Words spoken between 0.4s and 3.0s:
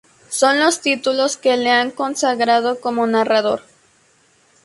los títulos que le han consagrado